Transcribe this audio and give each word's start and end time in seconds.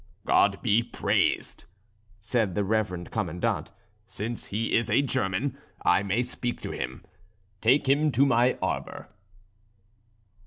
"God 0.25 0.63
be 0.63 0.81
praised!" 0.81 1.65
said 2.19 2.55
the 2.55 2.63
reverend 2.63 3.11
Commandant, 3.11 3.71
"since 4.07 4.47
he 4.47 4.75
is 4.75 4.89
a 4.89 5.03
German, 5.03 5.59
I 5.83 6.01
may 6.01 6.23
speak 6.23 6.59
to 6.61 6.71
him; 6.71 7.03
take 7.61 7.87
him 7.87 8.11
to 8.13 8.25
my 8.25 8.57
arbour." 8.63 9.09